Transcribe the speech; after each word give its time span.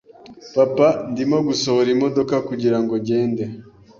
Papa, 0.55 0.87
ndimo 1.11 1.37
gusohora 1.47 1.87
imodoka 1.95 2.35
kugirango 2.47 2.93
ngende. 3.01 3.43